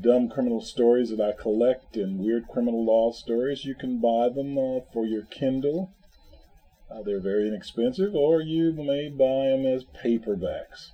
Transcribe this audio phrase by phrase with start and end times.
[0.00, 3.64] dumb criminal stories that I collect and weird criminal law stories.
[3.64, 5.92] You can buy them uh, for your Kindle.
[6.90, 10.90] Uh, they're very inexpensive, or you may buy them as paperbacks.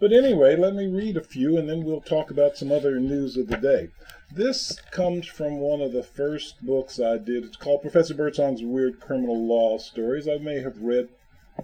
[0.00, 3.36] But anyway, let me read a few and then we'll talk about some other news
[3.36, 3.88] of the day.
[4.30, 7.44] This comes from one of the first books I did.
[7.44, 10.28] It's called Professor Birdsong's Weird Criminal Law Stories.
[10.28, 11.08] I may have read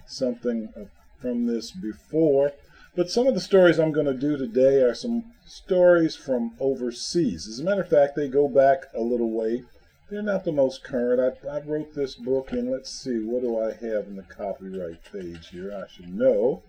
[0.06, 0.72] something
[1.20, 2.52] from this before.
[2.96, 7.46] But some of the stories I'm going to do today are some stories from overseas.
[7.46, 9.62] As a matter of fact, they go back a little way.
[10.10, 11.38] They're not the most current.
[11.44, 15.04] I, I wrote this book and let's see, what do I have in the copyright
[15.12, 15.72] page here?
[15.72, 16.64] I should know,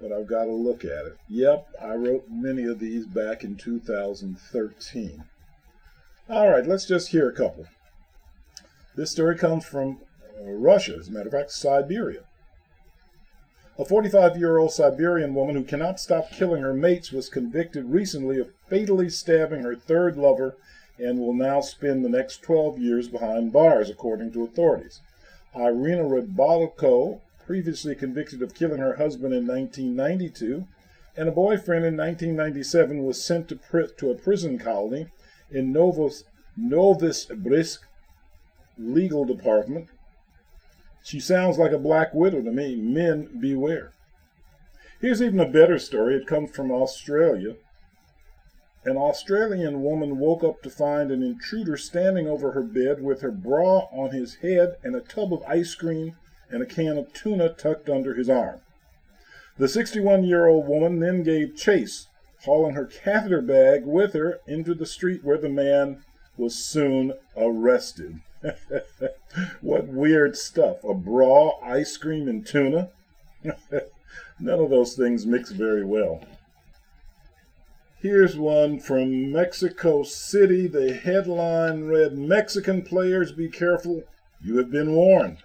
[0.00, 1.18] but I've got to look at it.
[1.28, 5.24] Yep, I wrote many of these back in 2013.
[6.30, 7.66] All right, let's just hear a couple.
[8.96, 9.98] This story comes from
[10.40, 12.22] uh, Russia, as a matter of fact, Siberia.
[13.78, 18.38] A 45 year old Siberian woman who cannot stop killing her mates was convicted recently
[18.38, 20.56] of fatally stabbing her third lover
[20.98, 25.00] and will now spend the next 12 years behind bars, according to authorities.
[25.56, 30.66] Irina Rybalko, previously convicted of killing her husband in 1992
[31.16, 35.06] and a boyfriend in 1997, was sent to, pri- to a prison colony
[35.50, 36.24] in Novos,
[36.60, 37.78] Novosibirsk
[38.76, 39.88] legal department
[41.02, 42.76] she sounds like a black widow to me.
[42.76, 43.92] Men beware.
[45.00, 46.14] Here's even a better story.
[46.14, 47.56] It comes from Australia.
[48.84, 53.30] An Australian woman woke up to find an intruder standing over her bed with her
[53.30, 56.16] bra on his head and a tub of ice cream
[56.50, 58.60] and a can of tuna tucked under his arm.
[59.58, 62.08] The 61 year old woman then gave chase,
[62.44, 66.04] hauling her catheter bag with her into the street where the man
[66.36, 68.20] was soon arrested.
[69.60, 70.84] what weird stuff.
[70.84, 72.90] A bra, ice cream, and tuna?
[74.40, 76.24] None of those things mix very well.
[77.98, 80.66] Here's one from Mexico City.
[80.66, 84.02] The headline read Mexican players be careful,
[84.42, 85.38] you have been warned.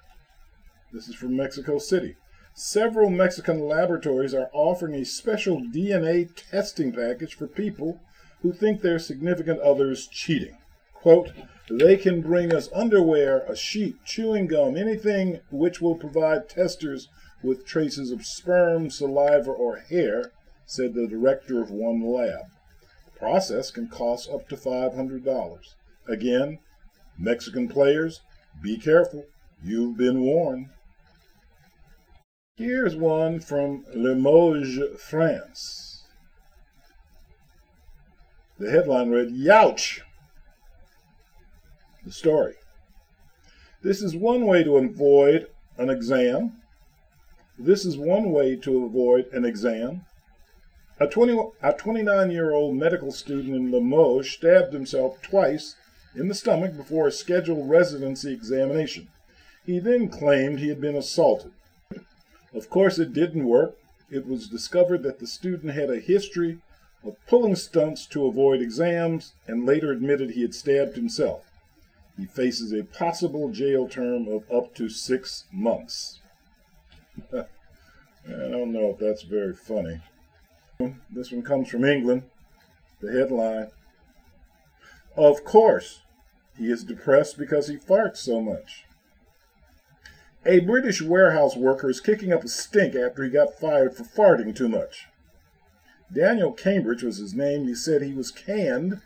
[0.92, 2.16] This is from Mexico City.
[2.56, 8.02] Several Mexican laboratories are offering a special DNA testing package for people
[8.42, 10.58] who think their significant others cheating.
[11.08, 11.32] Quote,
[11.70, 17.08] they can bring us underwear, a sheet, chewing gum, anything which will provide testers
[17.42, 20.34] with traces of sperm, saliva, or hair,
[20.66, 22.48] said the director of one lab.
[23.06, 25.58] The process can cost up to $500.
[26.10, 26.60] Again,
[27.18, 28.20] Mexican players,
[28.62, 29.28] be careful.
[29.64, 30.72] You've been warned.
[32.58, 36.04] Here's one from Limoges, France.
[38.60, 40.02] The headline read, Youch!
[42.08, 42.54] The story.
[43.82, 46.54] This is one way to avoid an exam.
[47.60, 50.06] This is one way to avoid an exam.
[51.02, 55.76] A 20, a 29 year old medical student in Limoges stabbed himself twice
[56.16, 59.10] in the stomach before a scheduled residency examination.
[59.66, 61.52] He then claimed he had been assaulted.
[62.54, 63.76] Of course, it didn't work.
[64.10, 66.60] It was discovered that the student had a history
[67.04, 71.47] of pulling stunts to avoid exams and later admitted he had stabbed himself.
[72.18, 76.20] He faces a possible jail term of up to six months.
[77.34, 77.46] I
[78.26, 80.02] don't know if that's very funny.
[81.12, 82.24] This one comes from England.
[83.02, 83.68] The headline
[85.16, 86.02] Of course,
[86.58, 88.86] he is depressed because he farts so much.
[90.46, 94.56] A British warehouse worker is kicking up a stink after he got fired for farting
[94.56, 95.08] too much.
[96.12, 97.68] Daniel Cambridge was his name.
[97.68, 99.02] He said he was canned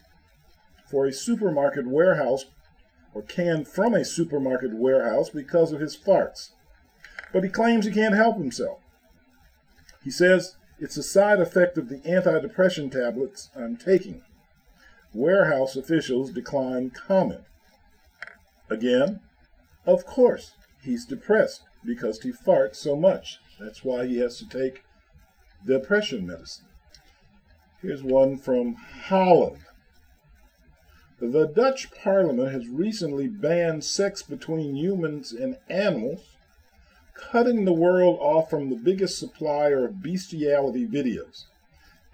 [0.90, 2.46] for a supermarket warehouse
[3.14, 6.52] or canned from a supermarket warehouse because of his farts.
[7.34, 8.80] But he claims he can't help himself.
[10.04, 14.24] He says it's a side effect of the antidepressant tablets I'm taking.
[15.14, 17.44] Warehouse officials decline comment.
[18.70, 19.20] Again,
[19.86, 23.40] of course, he's depressed because he farts so much.
[23.60, 24.84] That's why he has to take
[25.66, 26.66] depression medicine.
[27.82, 29.64] Here's one from Holland.
[31.24, 36.36] The Dutch parliament has recently banned sex between humans and animals,
[37.14, 41.46] cutting the world off from the biggest supplier of bestiality videos.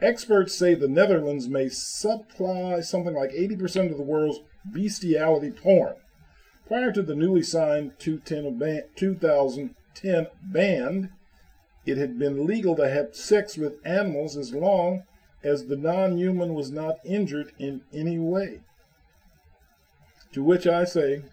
[0.01, 5.95] Experts say the Netherlands may supply something like 80% of the world's bestiality porn.
[6.67, 11.11] Prior to the newly signed 2010 ban,
[11.85, 15.03] it had been legal to have sex with animals as long
[15.45, 18.59] as the non human was not injured in any way.
[20.37, 21.23] To which I say,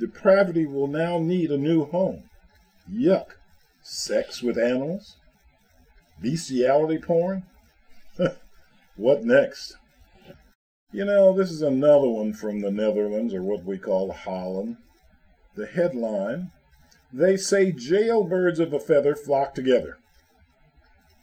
[0.00, 2.24] depravity will now need a new home.
[2.90, 3.36] Yuck.
[3.82, 5.14] Sex with animals?
[6.20, 7.44] Bestiality porn?
[8.96, 9.76] what next?
[10.90, 14.78] You know, this is another one from the Netherlands, or what we call Holland.
[15.54, 16.50] The headline
[17.12, 19.98] They say jailbirds of a feather flock together.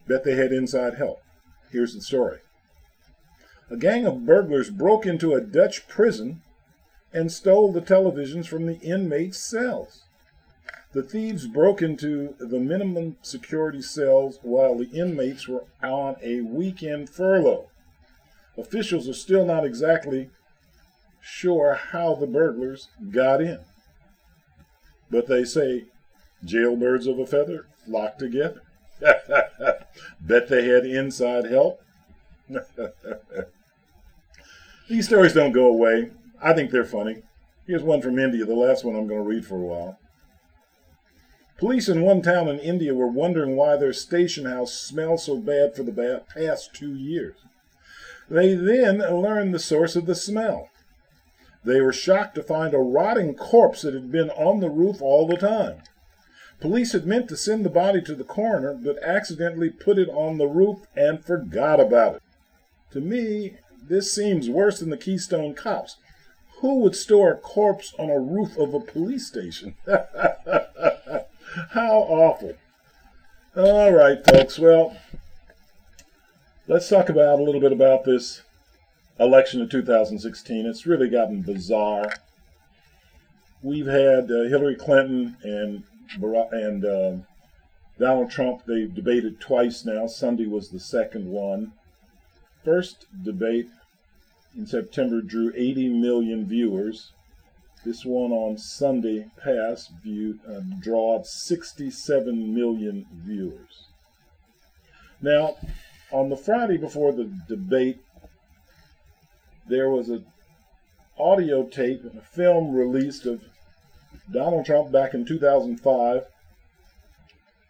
[0.07, 1.21] Bet they had inside help.
[1.69, 2.39] Here's the story
[3.69, 6.41] A gang of burglars broke into a Dutch prison
[7.13, 10.03] and stole the televisions from the inmates' cells.
[10.93, 17.09] The thieves broke into the minimum security cells while the inmates were on a weekend
[17.09, 17.69] furlough.
[18.57, 20.29] Officials are still not exactly
[21.21, 23.59] sure how the burglars got in.
[25.09, 25.85] But they say
[26.45, 28.61] jailbirds of a feather flock together.
[30.21, 31.81] Bet they had inside help.
[34.89, 36.11] These stories don't go away.
[36.43, 37.23] I think they're funny.
[37.65, 39.97] Here's one from India, the last one I'm going to read for a while.
[41.57, 45.73] Police in one town in India were wondering why their station house smelled so bad
[45.73, 47.37] for the past two years.
[48.29, 50.69] They then learned the source of the smell.
[51.63, 55.25] They were shocked to find a rotting corpse that had been on the roof all
[55.25, 55.77] the time.
[56.59, 60.37] Police had meant to send the body to the coroner, but accidentally put it on
[60.37, 62.21] the roof and forgot about it.
[62.91, 65.97] To me, this seems worse than the Keystone Cops.
[66.63, 69.75] Who would store a corpse on a roof of a police station?
[71.71, 72.53] How awful.
[73.53, 74.57] All right, folks.
[74.57, 74.95] Well,
[76.65, 78.43] let's talk about a little bit about this
[79.19, 80.65] election of 2016.
[80.65, 82.13] It's really gotten bizarre.
[83.61, 85.83] We've had uh, Hillary Clinton and
[86.17, 87.25] Barack, and uh,
[87.99, 88.63] Donald Trump.
[88.65, 90.07] They've debated twice now.
[90.07, 91.73] Sunday was the second one.
[92.63, 93.67] First debate
[94.57, 97.11] in September drew 80 million viewers.
[97.85, 103.87] This one on Sunday past viewed uh, drawed 67 million viewers.
[105.21, 105.57] Now,
[106.11, 107.99] on the Friday before the debate,
[109.67, 110.25] there was an
[111.17, 113.43] audio tape and a film released of
[114.31, 116.25] Donald Trump back in 2005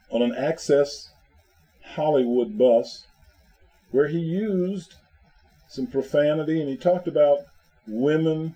[0.10, 1.10] on an Access
[1.84, 3.06] Hollywood bus
[3.92, 4.96] where he used
[5.74, 7.48] some profanity, and he talked about
[7.88, 8.54] women,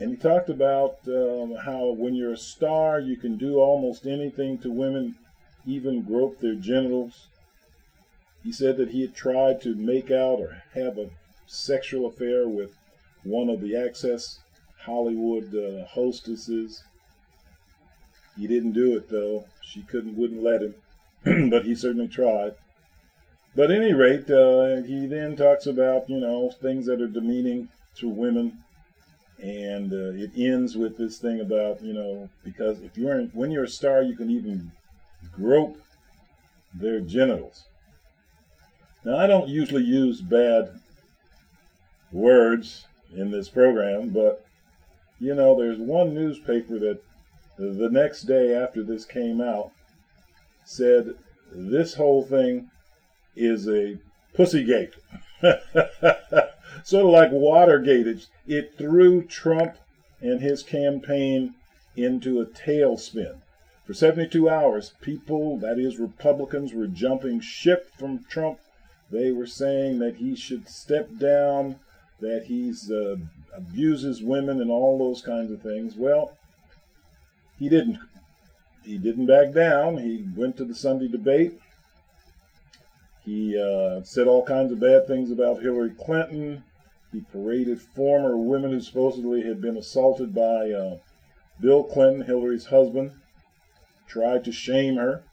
[0.00, 4.56] and he talked about um, how when you're a star, you can do almost anything
[4.56, 5.16] to women,
[5.66, 7.26] even grope their genitals.
[8.42, 11.10] He said that he had tried to make out or have a
[11.46, 12.74] sexual affair with
[13.22, 14.38] one of the Access
[14.86, 16.82] Hollywood uh, hostesses.
[18.38, 19.44] He didn't do it though.
[19.60, 22.54] She couldn't, wouldn't let him, but he certainly tried.
[23.58, 27.68] But at any rate, uh, he then talks about, you know, things that are demeaning
[27.96, 28.62] to women.
[29.42, 33.50] And uh, it ends with this thing about, you know, because if you're in, when
[33.50, 34.70] you're a star, you can even
[35.32, 35.76] grope
[36.72, 37.64] their genitals.
[39.04, 40.78] Now, I don't usually use bad
[42.12, 44.46] words in this program, but,
[45.18, 47.00] you know, there's one newspaper that
[47.58, 49.72] the next day after this came out
[50.64, 51.14] said
[51.52, 52.70] this whole thing
[53.38, 53.98] is a
[54.36, 54.94] pussygate.
[56.84, 58.06] sort of like Watergate.
[58.06, 59.76] It, it threw Trump
[60.20, 61.54] and his campaign
[61.96, 63.36] into a tailspin.
[63.86, 68.58] For 72 hours, people, that is, Republicans, were jumping ship from Trump.
[69.10, 71.76] They were saying that he should step down,
[72.20, 73.16] that he uh,
[73.56, 75.94] abuses women, and all those kinds of things.
[75.96, 76.36] Well,
[77.58, 77.98] he didn't
[78.84, 79.98] he didn't back down.
[79.98, 81.58] He went to the Sunday debate.
[83.28, 86.64] He uh, said all kinds of bad things about Hillary Clinton.
[87.12, 90.96] He paraded former women who supposedly had been assaulted by uh,
[91.60, 93.12] Bill Clinton, Hillary's husband,
[94.06, 95.24] tried to shame her.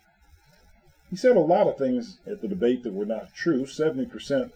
[1.10, 3.64] He said a lot of things at the debate that were not true.
[3.64, 4.52] 70%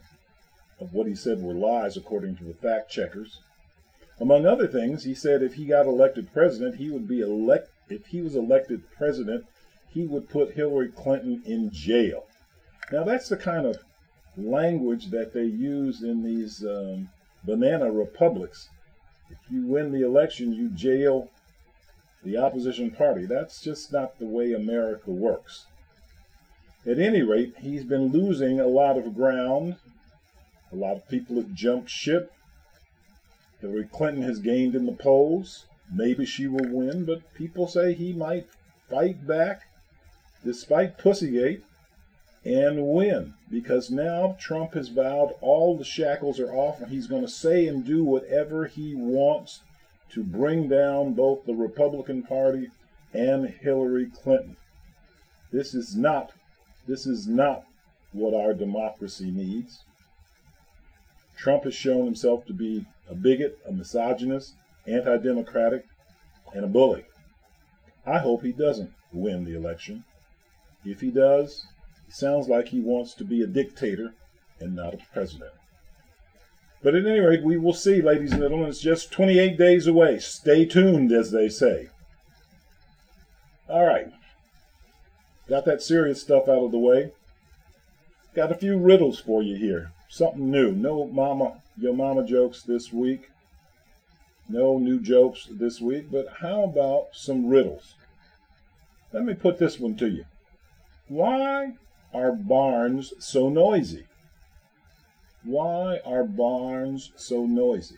[0.81, 3.39] of what he said were lies, according to the fact checkers.
[4.19, 7.69] Among other things, he said if he got elected president, he would be elect.
[7.88, 9.46] If he was elected president,
[9.88, 12.25] he would put Hillary Clinton in jail.
[12.91, 13.77] Now that's the kind of
[14.36, 17.10] language that they use in these um,
[17.43, 18.69] banana republics.
[19.29, 21.29] If you win the election, you jail
[22.24, 23.25] the opposition party.
[23.25, 25.67] That's just not the way America works.
[26.86, 29.75] At any rate, he's been losing a lot of ground.
[30.72, 32.31] A lot of people have jumped ship.
[33.62, 35.65] Hillary Clinton has gained in the polls.
[35.91, 38.48] Maybe she will win, but people say he might
[38.89, 39.63] fight back
[40.43, 41.62] despite Pussygate
[42.46, 47.22] and win because now Trump has vowed all the shackles are off and he's going
[47.22, 49.62] to say and do whatever he wants
[50.10, 52.69] to bring down both the Republican Party
[53.13, 54.55] and Hillary Clinton.
[55.51, 56.31] This is not
[56.88, 57.65] this is not
[58.13, 59.84] what our democracy needs.
[61.38, 64.55] Trump has shown himself to be a bigot, a misogynist,
[64.88, 65.86] anti democratic,
[66.53, 67.05] and a bully.
[68.05, 70.03] I hope he doesn't win the election.
[70.84, 71.65] If he does,
[72.09, 74.13] sounds like he wants to be a dictator
[74.59, 75.51] and not a president.
[76.81, 78.69] But at any rate, we will see, ladies and gentlemen.
[78.69, 80.19] It's just 28 days away.
[80.19, 81.89] Stay tuned, as they say.
[83.67, 84.11] All right.
[85.47, 87.11] Got that serious stuff out of the way.
[88.33, 89.91] Got a few riddles for you here.
[90.07, 90.71] Something new.
[90.71, 93.29] No mama, your mama jokes this week.
[94.47, 97.95] No new jokes this week, but how about some riddles?
[99.11, 100.25] Let me put this one to you.
[101.07, 101.73] Why
[102.13, 104.05] are barns so noisy?
[105.43, 107.97] Why are barns so noisy?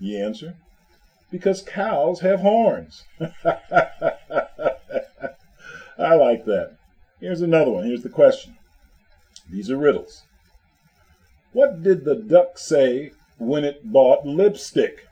[0.00, 0.56] The answer?
[1.30, 3.04] Because cows have horns.
[5.98, 6.76] I like that.
[7.20, 7.84] Here's another one.
[7.84, 8.56] Here's the question.
[9.50, 10.24] These are riddles.
[11.52, 15.06] What did the duck say when it bought lipstick?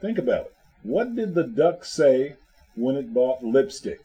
[0.00, 0.54] Think about it.
[0.82, 2.36] What did the duck say
[2.74, 4.00] when it bought lipstick?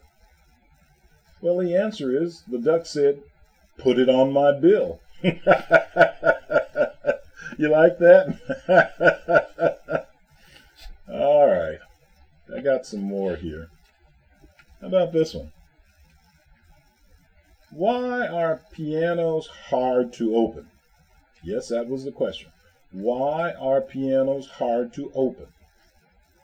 [1.45, 3.21] Well, the answer is the duck said,
[3.77, 4.99] Put it on my bill.
[5.21, 5.37] you
[7.69, 8.39] like that?
[11.07, 11.77] All right.
[12.51, 13.69] I got some more here.
[14.81, 15.51] How about this one?
[17.69, 20.65] Why are pianos hard to open?
[21.43, 22.49] Yes, that was the question.
[22.91, 25.45] Why are pianos hard to open?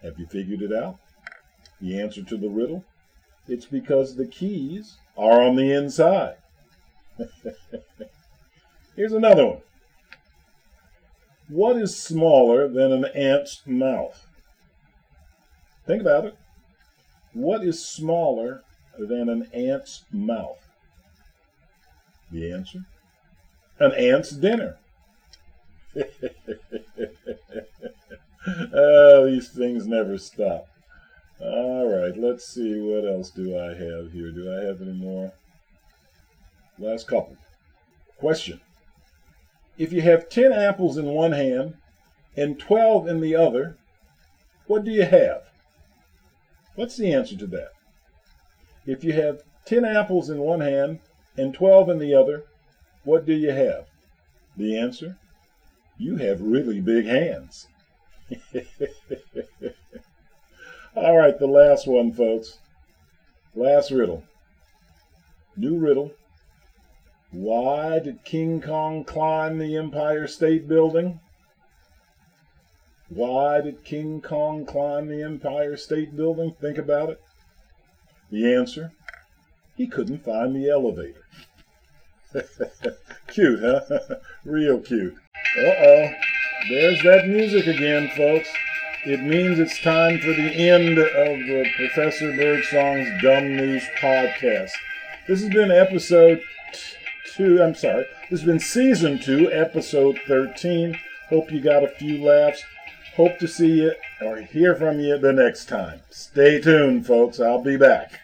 [0.04, 1.00] Have you figured it out?
[1.80, 2.86] The answer to the riddle?
[3.48, 6.36] It's because the keys are on the inside.
[8.96, 9.62] Here's another one.
[11.48, 14.26] What is smaller than an ant's mouth?
[15.86, 16.38] Think about it.
[17.34, 18.64] What is smaller
[18.98, 20.66] than an ant's mouth?
[22.32, 22.86] The answer?
[23.80, 24.78] An ant's dinner.
[28.74, 30.68] oh, these things never stop.
[32.02, 34.32] Right, let's see what else do I have here.
[34.32, 35.34] Do I have any more?
[36.80, 37.38] Last couple.
[38.18, 38.60] Question.
[39.78, 41.76] If you have 10 apples in one hand
[42.36, 43.78] and 12 in the other,
[44.66, 45.44] what do you have?
[46.74, 47.70] What's the answer to that?
[48.88, 51.02] If you have 10 apples in one hand
[51.38, 52.46] and 12 in the other,
[53.04, 53.86] what do you have?
[54.58, 55.18] The answer?
[56.00, 57.68] You have really big hands.
[61.32, 62.60] Right, the last one, folks.
[63.56, 64.26] Last riddle.
[65.56, 66.12] New riddle.
[67.32, 71.22] Why did King Kong climb the Empire State Building?
[73.08, 76.54] Why did King Kong climb the Empire State Building?
[76.60, 77.22] Think about it.
[78.30, 78.92] The answer
[79.78, 81.24] he couldn't find the elevator.
[83.28, 84.00] cute, huh?
[84.44, 85.16] Real cute.
[85.58, 86.10] Uh-oh.
[86.68, 88.50] There's that music again, folks.
[89.04, 94.70] It means it's time for the end of the Professor Birdsong's Dumb News podcast.
[95.28, 96.40] This has been episode
[97.34, 97.64] two.
[97.64, 98.06] I'm sorry.
[98.30, 101.00] This has been season two, episode 13.
[101.30, 102.64] Hope you got a few laughs.
[103.16, 106.02] Hope to see you or hear from you the next time.
[106.12, 107.40] Stay tuned, folks.
[107.40, 108.20] I'll be back.